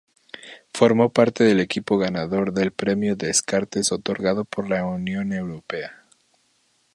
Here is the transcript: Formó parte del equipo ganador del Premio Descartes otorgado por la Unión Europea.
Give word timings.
Formó 0.73 1.09
parte 1.13 1.43
del 1.43 1.59
equipo 1.59 1.99
ganador 1.99 2.53
del 2.53 2.71
Premio 2.71 3.15
Descartes 3.15 3.91
otorgado 3.91 4.45
por 4.45 4.67
la 4.67 4.83
Unión 4.83 5.31
Europea. 5.31 6.07